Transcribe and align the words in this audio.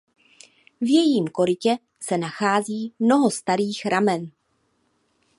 V 0.81 0.87
jejím 0.93 1.27
korytě 1.27 1.77
se 1.99 2.17
nachází 2.17 2.93
mnoho 2.99 3.31
starých 3.31 3.85
ramen. 3.85 4.31